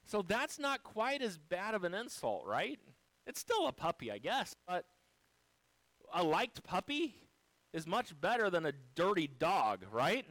[0.06, 2.80] So that's not quite as bad of an insult, right?
[3.26, 4.86] It's still a puppy, I guess, but
[6.14, 7.16] a liked puppy
[7.74, 10.26] is much better than a dirty dog, right?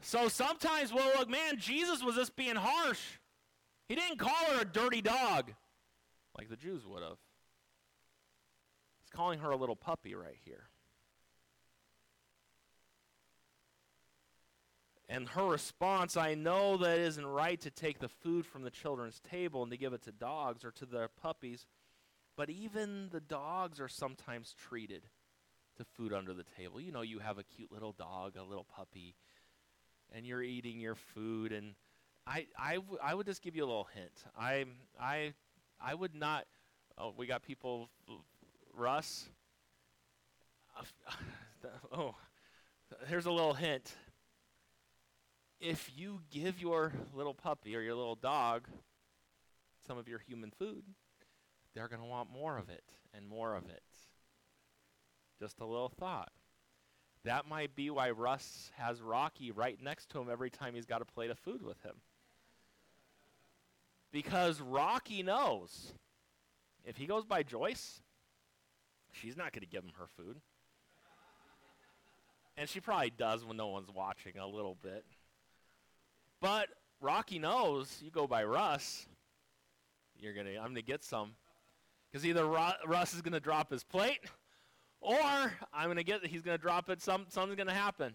[0.00, 3.00] So sometimes we'll look, man, Jesus was just being harsh.
[3.88, 5.52] He didn't call her a dirty dog
[6.36, 7.18] like the Jews would have.
[9.00, 10.68] He's calling her a little puppy right here.
[15.08, 18.70] And her response, I know that it isn't right to take the food from the
[18.70, 21.66] children's table and to give it to dogs or to the puppies,
[22.36, 25.02] but even the dogs are sometimes treated
[25.76, 26.80] to food under the table.
[26.80, 29.14] You know, you have a cute little dog, a little puppy,
[30.12, 31.74] and you're eating your food and
[32.26, 34.24] I, I, w- I would just give you a little hint.
[34.36, 34.64] I,
[35.00, 35.32] I,
[35.80, 36.44] I would not.
[36.98, 37.88] Oh, we got people.
[38.74, 39.26] Russ.
[41.92, 42.16] oh,
[43.06, 43.94] here's a little hint
[45.60, 48.68] if you give your little puppy or your little dog
[49.86, 50.82] some of your human food,
[51.74, 53.82] they're going to want more of it and more of it.
[55.38, 56.32] Just a little thought.
[57.24, 61.02] That might be why Russ has Rocky right next to him every time he's got
[61.02, 61.94] a plate of food with him.
[64.12, 65.92] Because Rocky knows
[66.84, 68.00] if he goes by Joyce,
[69.12, 70.40] she's not going to give him her food.
[72.56, 75.04] And she probably does when no one's watching a little bit.
[76.40, 76.68] But
[77.00, 79.06] Rocky knows you go by Russ,
[80.18, 81.32] you're gonna I'm gonna get some,
[82.10, 84.20] because either Ru- Russ is gonna drop his plate,
[85.00, 85.18] or
[85.72, 87.00] I'm gonna get he's gonna drop it.
[87.00, 88.14] Some something's gonna happen.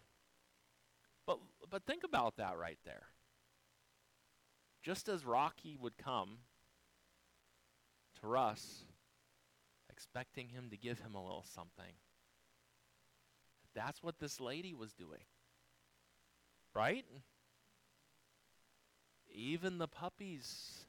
[1.26, 3.03] But but think about that right there.
[4.84, 6.39] Just as Rocky would come
[8.19, 8.84] to Russ,
[9.89, 11.93] expecting him to give him a little something,
[13.76, 15.22] that's what this lady was doing.
[16.74, 17.05] Right?
[19.34, 20.86] Even the puppies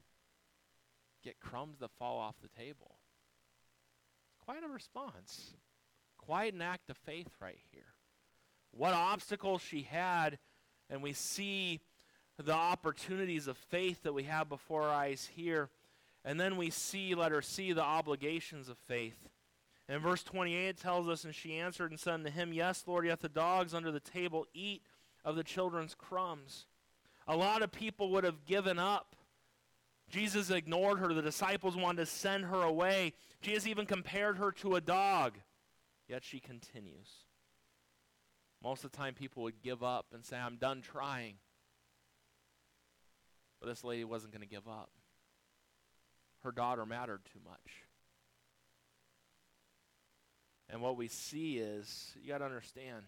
[1.23, 2.97] get crumbs that fall off the table.
[4.45, 5.55] Quite a response.
[6.19, 7.95] Quite an act of faith right here.
[8.73, 10.39] What obstacles she had,
[10.89, 11.81] and we see
[12.39, 15.69] the opportunities of faith that we have before our eyes here.
[16.25, 19.29] And then we see, let her see the obligations of faith.
[19.89, 23.05] In verse 28, it tells us, And she answered and said unto him, Yes, Lord,
[23.05, 24.83] yet the dogs under the table eat
[25.25, 26.67] of the children's crumbs.
[27.27, 29.17] A lot of people would have given up.
[30.11, 31.15] Jesus ignored her.
[31.15, 33.13] The disciples wanted to send her away.
[33.41, 35.39] Jesus even compared her to a dog.
[36.09, 37.09] Yet she continues.
[38.63, 41.35] Most of the time, people would give up and say, I'm done trying.
[43.61, 44.91] But this lady wasn't going to give up.
[46.43, 47.85] Her daughter mattered too much.
[50.69, 53.05] And what we see is, you got to understand,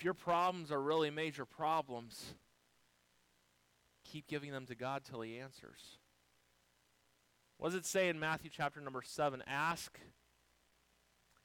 [0.00, 2.32] if your problems are really major problems,
[4.02, 5.98] keep giving them to God till He answers.
[7.58, 9.42] What does it say in Matthew chapter number 7?
[9.46, 10.00] Ask,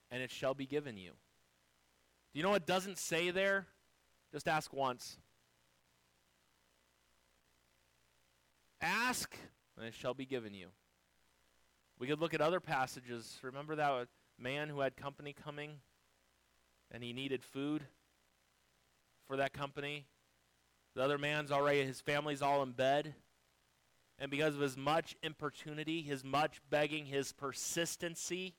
[0.10, 1.10] and it shall be given you.
[2.32, 3.68] Do you know what doesn't say there?
[4.32, 5.18] Just ask once.
[8.80, 9.36] Ask,
[9.78, 10.68] and it shall be given you.
[11.99, 13.38] We could look at other passages.
[13.41, 14.08] Remember that
[14.39, 15.72] man who had company coming
[16.89, 17.84] and he needed food
[19.28, 20.06] for that company?
[20.96, 23.16] The other man's already, his family's all in bed.
[24.18, 28.56] And because of his much importunity, his much begging, his persistency,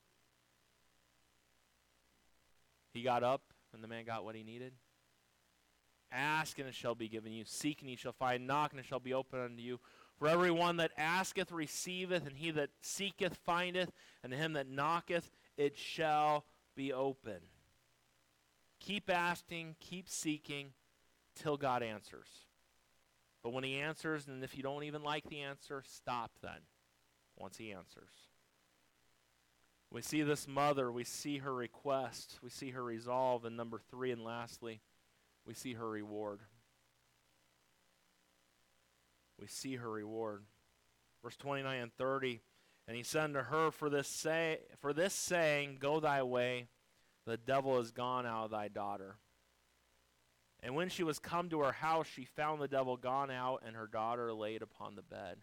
[2.92, 3.42] he got up
[3.72, 4.72] and the man got what he needed.
[6.12, 7.44] Ask and it shall be given you.
[7.46, 8.46] Seek and ye shall find.
[8.46, 9.80] Knock and it shall be opened unto you.
[10.18, 13.90] For everyone that asketh receiveth, and he that seeketh findeth,
[14.22, 17.40] and to him that knocketh it shall be open.
[18.80, 20.72] Keep asking, keep seeking
[21.34, 22.28] till God answers.
[23.42, 26.60] But when he answers, and if you don't even like the answer, stop then
[27.36, 28.10] once he answers.
[29.90, 34.10] We see this mother, we see her request, we see her resolve, and number three,
[34.10, 34.80] and lastly,
[35.46, 36.40] we see her reward
[39.38, 40.42] we see her reward.
[41.22, 42.40] Verse 29 and 30.
[42.88, 46.68] And he said unto her, For this, say, for this saying, Go thy way,
[47.26, 49.16] the devil is gone out of thy daughter.
[50.62, 53.76] And when she was come to her house, she found the devil gone out, and
[53.76, 55.38] her daughter laid upon the bed.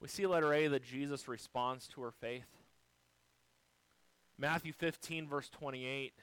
[0.00, 2.46] We see letter A that Jesus responds to her faith.
[4.38, 6.14] Matthew 15, verse 28.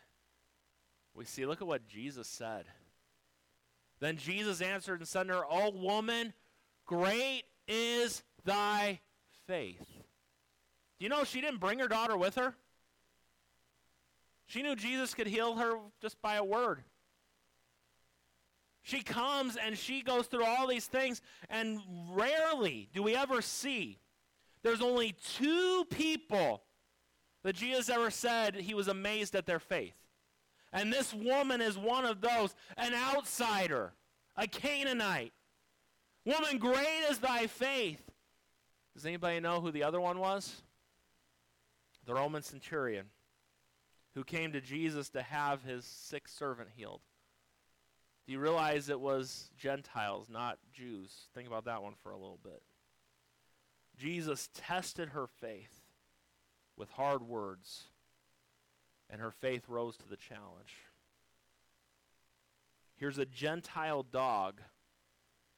[1.13, 2.65] We see, look at what Jesus said.
[3.99, 6.33] Then Jesus answered and said to her, O woman,
[6.85, 9.01] great is thy
[9.45, 9.85] faith.
[10.99, 12.55] Do you know she didn't bring her daughter with her?
[14.47, 16.83] She knew Jesus could heal her just by a word.
[18.81, 21.81] She comes and she goes through all these things, and
[22.11, 23.99] rarely do we ever see.
[24.63, 26.63] There's only two people
[27.43, 29.95] that Jesus ever said he was amazed at their faith.
[30.71, 33.91] And this woman is one of those, an outsider,
[34.37, 35.33] a Canaanite.
[36.23, 38.01] Woman, great is thy faith.
[38.93, 40.61] Does anybody know who the other one was?
[42.05, 43.07] The Roman centurion
[44.17, 47.01] who came to Jesus to have his sick servant healed.
[48.25, 51.27] Do you realize it was Gentiles, not Jews?
[51.35, 52.63] Think about that one for a little bit.
[53.95, 55.81] Jesus tested her faith
[56.75, 57.83] with hard words
[59.07, 60.73] and her faith rose to the challenge.
[62.95, 64.61] Here's a Gentile dog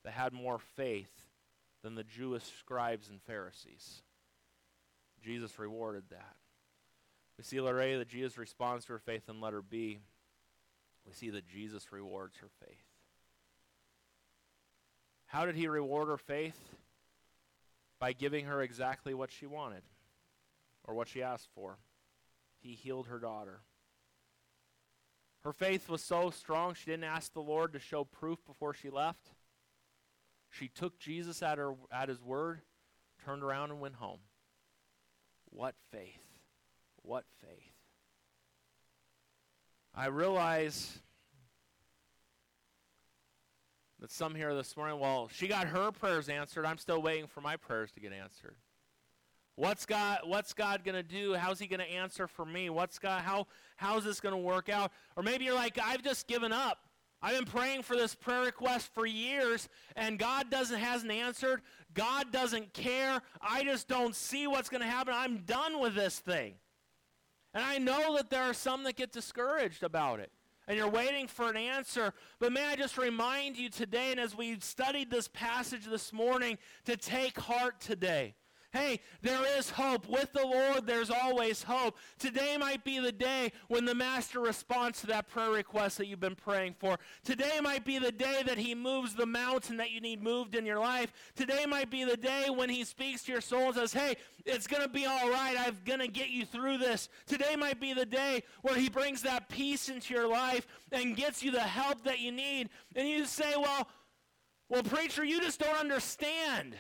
[0.04, 1.30] that had more faith
[1.82, 4.02] than the Jewish scribes and Pharisees.
[5.24, 6.36] Jesus rewarded that.
[7.40, 10.00] We see letter A that Jesus responds to her faith, and letter B,
[11.08, 12.84] we see that Jesus rewards her faith.
[15.28, 16.60] How did he reward her faith?
[17.98, 19.84] By giving her exactly what she wanted
[20.84, 21.78] or what she asked for
[22.60, 23.62] he healed her daughter.
[25.46, 28.90] Her faith was so strong, she didn't ask the Lord to show proof before she
[28.90, 29.32] left.
[30.50, 32.60] She took Jesus at, her, at his word,
[33.24, 34.20] turned around, and went home.
[35.46, 36.29] What faith!
[37.10, 37.74] What faith!
[39.96, 41.00] I realize
[44.00, 46.68] that some here this morning, well, she got her prayers answered.
[46.68, 48.58] I'm still waiting for my prayers to get answered.
[49.56, 51.34] What's God what's God going to do?
[51.34, 52.70] How's he going to answer for me?
[52.70, 53.48] What's God how
[53.78, 54.92] how's this going to work out?
[55.16, 56.78] Or maybe you're like I've just given up.
[57.24, 61.64] I've been praying for this prayer request for years and God doesn't hasn't answered.
[61.92, 63.20] God doesn't care.
[63.42, 65.16] I just don't see what's going to happen.
[65.18, 66.54] I'm done with this thing.
[67.54, 70.32] And I know that there are some that get discouraged about it.
[70.68, 72.14] And you're waiting for an answer.
[72.40, 76.60] But may I just remind you today, and as we studied this passage this morning,
[76.86, 78.36] to take heart today.
[78.72, 80.08] Hey, there is hope.
[80.08, 81.98] With the Lord, there's always hope.
[82.20, 86.20] Today might be the day when the Master responds to that prayer request that you've
[86.20, 87.00] been praying for.
[87.24, 90.68] Today might be the day that He moves the mountain that you need moved in
[90.68, 91.12] your life.
[91.36, 94.68] Today might be the day when He speaks to your soul and says, Hey, it's
[94.68, 95.56] going to be all right.
[95.58, 97.10] I'm going to get you through this.
[97.26, 101.42] Today might be the day where He brings that peace into your life and gets
[101.42, 102.70] you the help that you need.
[102.96, 103.88] And you say, Well,
[104.70, 106.76] well, preacher, you just don't understand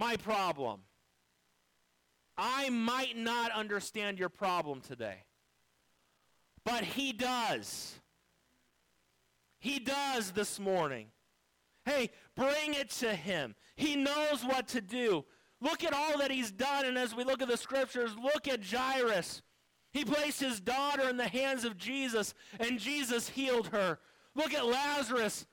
[0.00, 0.80] my problem.
[2.36, 5.24] I might not understand your problem today,
[6.64, 8.00] but He does.
[9.58, 11.08] He does this morning.
[11.84, 13.54] Hey, bring it to Him.
[13.76, 15.26] He knows what to do.
[15.60, 18.64] Look at all that He's done, and as we look at the scriptures, look at
[18.64, 19.42] Jairus.
[19.92, 23.98] He placed his daughter in the hands of Jesus, and Jesus healed her.
[24.34, 25.46] Look at Lazarus.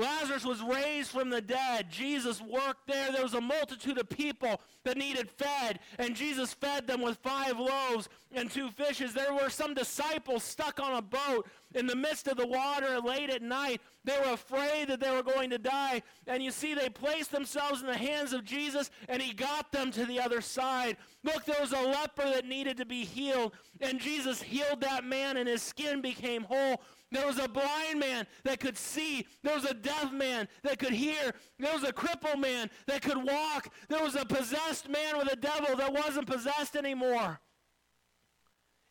[0.00, 1.90] Lazarus was raised from the dead.
[1.90, 3.12] Jesus worked there.
[3.12, 7.58] There was a multitude of people that needed fed, and Jesus fed them with five
[7.58, 9.12] loaves and two fishes.
[9.12, 13.30] There were some disciples stuck on a boat in the midst of the water late
[13.30, 13.80] at night.
[14.04, 16.02] They were afraid that they were going to die.
[16.26, 19.90] And you see, they placed themselves in the hands of Jesus, and he got them
[19.92, 20.96] to the other side.
[21.22, 25.36] Look, there was a leper that needed to be healed, and Jesus healed that man,
[25.36, 26.80] and his skin became whole.
[27.12, 29.26] There was a blind man that could see.
[29.42, 31.32] There was a deaf man that could hear.
[31.58, 33.72] There was a crippled man that could walk.
[33.88, 37.40] There was a possessed man with a devil that wasn't possessed anymore.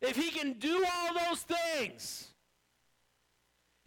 [0.02, 2.29] If he can do all those things,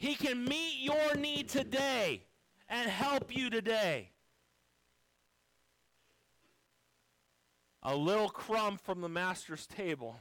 [0.04, 2.26] he can meet your need today
[2.68, 4.10] and help you today.
[7.82, 10.20] A little crumb from the master's table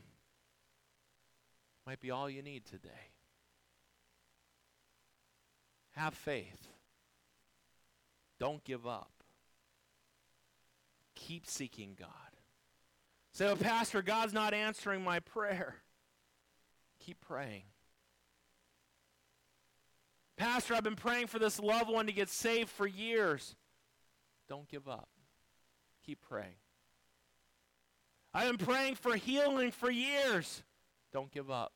[1.84, 3.10] might be all you need today.
[5.96, 6.68] Have faith.
[8.38, 9.10] Don't give up.
[11.16, 12.08] Keep seeking God.
[13.32, 15.74] Say, Pastor, God's not answering my prayer.
[17.00, 17.64] Keep praying.
[20.42, 23.54] Pastor, I've been praying for this loved one to get saved for years.
[24.48, 25.08] Don't give up.
[26.04, 26.56] Keep praying.
[28.34, 30.64] I've been praying for healing for years.
[31.12, 31.72] Don't give up.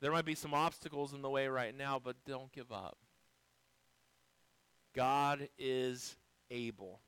[0.00, 2.96] There might be some obstacles in the way right now, but don't give up.
[4.94, 6.16] God is
[6.50, 7.00] able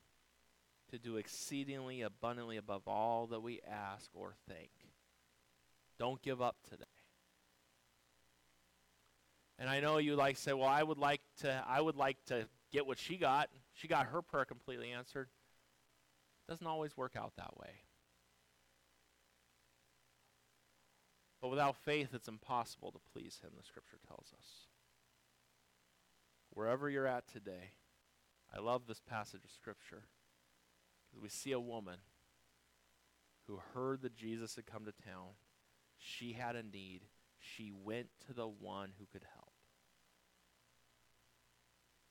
[0.91, 4.69] to do exceedingly abundantly above all that we ask or think.
[5.99, 6.85] Don't give up today.
[9.59, 12.47] And I know you like say, well, I would like to I would like to
[12.73, 13.51] get what she got.
[13.73, 15.29] She got her prayer completely answered.
[16.49, 17.71] Doesn't always work out that way.
[21.41, 24.47] But without faith, it's impossible to please Him, the Scripture tells us.
[26.51, 27.73] Wherever you're at today,
[28.55, 30.05] I love this passage of Scripture
[31.07, 31.97] because we see a woman
[33.47, 35.35] who heard that Jesus had come to town.
[35.99, 37.03] She had a need.
[37.39, 39.44] She went to the one who could help.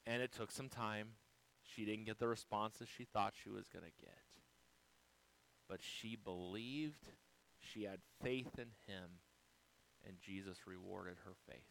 [0.06, 1.10] And it took some time.
[1.64, 4.18] She didn't get the responses she thought she was going to get.
[5.70, 7.08] But she believed
[7.60, 9.22] she had faith in him,
[10.06, 11.64] and Jesus rewarded her faith.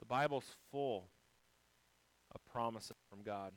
[0.00, 1.08] The Bible's full
[2.34, 3.52] of promises from God.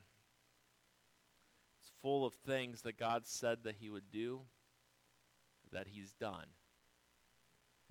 [1.81, 4.41] It's full of things that God said that he would do,
[5.71, 6.45] that he's done.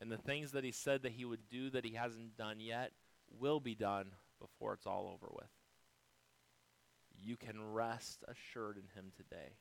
[0.01, 2.93] And the things that he said that he would do that he hasn't done yet
[3.39, 5.49] will be done before it's all over with
[7.25, 9.57] you can rest assured in him today.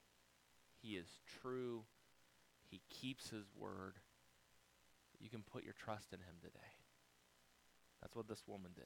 [0.82, 1.08] He is
[1.42, 1.84] true.
[2.70, 3.96] He keeps his word.
[5.20, 6.60] You can put your trust in him today.
[8.02, 8.86] That's what this woman did.